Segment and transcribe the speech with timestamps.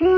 [0.00, 0.12] وحي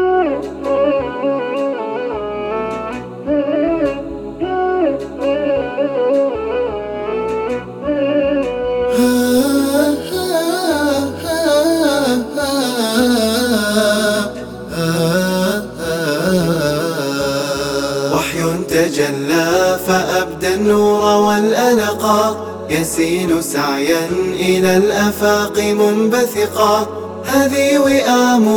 [18.69, 27.03] تجلى فأبدى النور والألقا يسيل سعيا إلى الأفاق منبثقا.
[27.27, 28.49] هذه وئام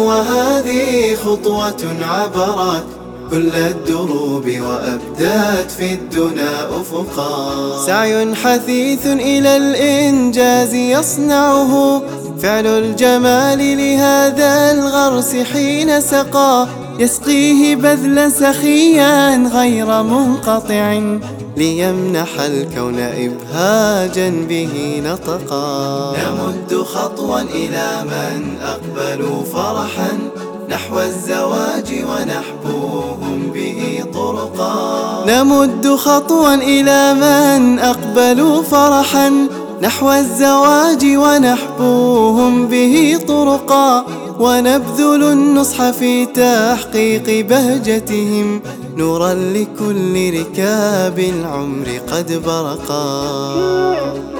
[1.15, 2.85] خطوة عبرت
[3.31, 7.85] كل الدروب وأبدات في الدنا أفقا.
[7.85, 12.01] سعي حثيث إلى الإنجاز يصنعه
[12.39, 16.67] فعل الجمال لهذا الغرس حين سقى.
[16.99, 21.01] يسقيه بذلا سخيا غير منقطع
[21.57, 26.13] ليمنح الكون إبهاجا به نطقا.
[26.17, 30.17] نمد خطوا إلى من أقبلوا فرحا
[30.75, 35.25] نحو الزواج ونحبوهم به طرقا.
[35.27, 39.47] نمد خطوا إلى من أقبلوا فرحا.
[39.81, 44.05] نحو الزواج ونحبوهم به طرقا.
[44.39, 48.61] ونبذل النصح في تحقيق بهجتهم.
[48.97, 54.34] نورا لكل ركاب العمر قد برقا.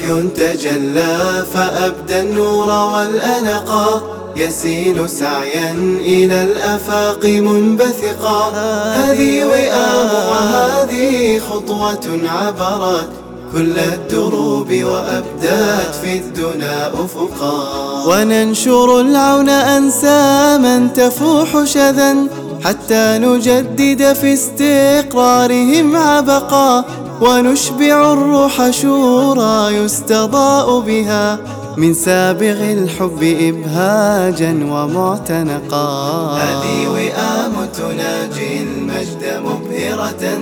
[0.00, 4.02] وحي تجلى فأبدى النور والألقا
[4.36, 8.50] يسيل سعيا إلى الأفاق منبثقا.
[8.96, 13.08] هذه وئام وهذه خطوة عبرت.
[13.52, 18.04] كل الدروب وأبدات في الدنا أفقا.
[18.06, 22.16] وننشر العون أنساما تفوح شذا.
[22.64, 26.84] حتى نجدد في استقرارهم عبقا.
[27.20, 31.38] ونشبع الروح شورى يستضاء بها
[31.76, 35.88] من سابغ الحب إبهاجا ومعتنقا.
[36.36, 40.38] هذه وئام تناجي المجد مبهرة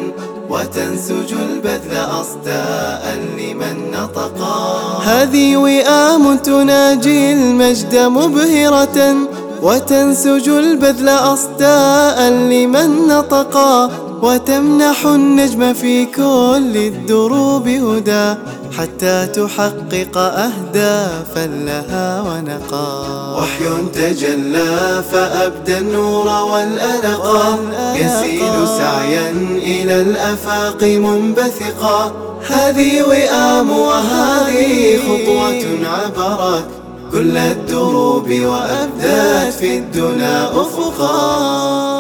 [0.51, 4.99] وتنسج البذل أصداء لمن نطقا.
[5.05, 9.17] هذه وئام تناجي المجد مبهرة
[9.63, 14.08] وتنسج البذل أصداء لمن نطقا.
[14.23, 18.35] وتمنح النجم في كل الدروب هدى
[18.79, 27.59] حتى تحقق أهدافا لها ونقا وحي تجلى فأبدى النور والألقا
[27.95, 29.31] يسيل سعيا
[29.63, 32.13] إلى الأفاق منبثقا.
[32.49, 36.65] هذه وئام وهذه خطوة عبرت.
[37.13, 41.98] كل الدروب وأبدات في الدنا أفقا.